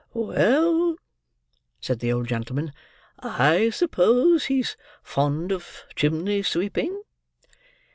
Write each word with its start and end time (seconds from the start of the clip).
"Well," 0.15 0.95
said 1.79 1.99
the 1.99 2.11
old 2.11 2.27
gentleman, 2.27 2.73
"I 3.19 3.69
suppose 3.69 4.45
he's 4.45 4.75
fond 5.03 5.51
of 5.51 5.83
chimney 5.95 6.41
sweeping?" 6.41 7.03